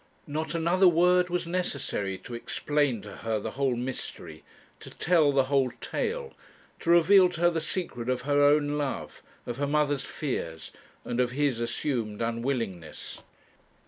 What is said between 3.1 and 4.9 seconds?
her the whole mystery, to